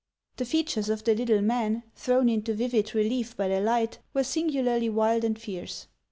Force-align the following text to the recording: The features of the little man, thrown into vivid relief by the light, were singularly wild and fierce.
The 0.37 0.45
features 0.45 0.89
of 0.89 1.03
the 1.03 1.13
little 1.13 1.43
man, 1.43 1.83
thrown 1.95 2.27
into 2.27 2.55
vivid 2.55 2.95
relief 2.95 3.37
by 3.37 3.49
the 3.49 3.61
light, 3.61 3.99
were 4.15 4.23
singularly 4.23 4.89
wild 4.89 5.23
and 5.23 5.37
fierce. 5.39 5.85